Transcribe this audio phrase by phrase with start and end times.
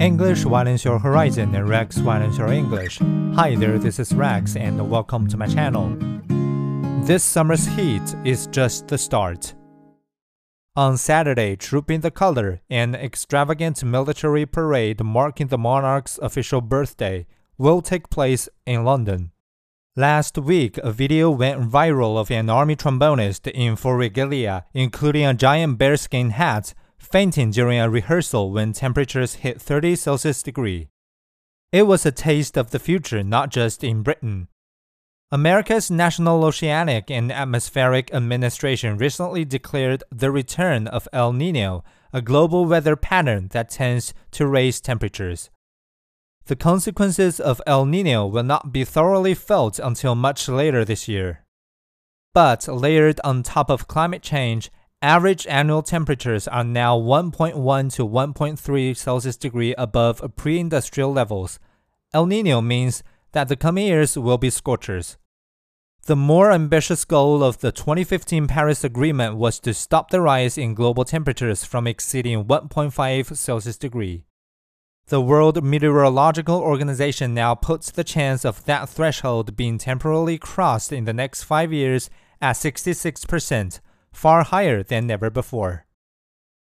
[0.00, 2.98] English widens your horizon and Rex widens your English.
[3.36, 5.96] Hi there, this is Rex and welcome to my channel.
[7.06, 9.54] This summer's heat is just the start.
[10.74, 17.24] On Saturday, Trooping the Color, an extravagant military parade marking the monarch's official birthday,
[17.56, 19.30] will take place in London.
[19.94, 25.34] Last week, a video went viral of an army trombonist in full regalia, including a
[25.34, 26.74] giant bearskin hat
[27.04, 30.88] fainting during a rehearsal when temperatures hit 30 Celsius degree.
[31.72, 34.48] It was a taste of the future not just in Britain.
[35.30, 42.66] America's National Oceanic and Atmospheric Administration recently declared the return of El Nino, a global
[42.66, 45.50] weather pattern that tends to raise temperatures.
[46.46, 51.44] The consequences of El Nino will not be thoroughly felt until much later this year.
[52.32, 54.70] But layered on top of climate change,
[55.04, 61.58] Average annual temperatures are now 1.1 to 1.3 Celsius degree above pre-industrial levels.
[62.14, 65.18] El Nino means that the coming years will be scorchers.
[66.06, 70.72] The more ambitious goal of the 2015 Paris Agreement was to stop the rise in
[70.72, 74.24] global temperatures from exceeding 1.5 Celsius degree.
[75.08, 81.04] The World Meteorological Organization now puts the chance of that threshold being temporarily crossed in
[81.04, 82.08] the next five years
[82.40, 83.80] at 66%,
[84.14, 85.83] far higher than ever before.